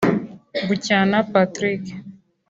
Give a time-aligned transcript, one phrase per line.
[0.67, 1.83] Buchana Patrick